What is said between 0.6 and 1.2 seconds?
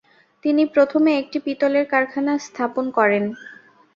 প্রথমে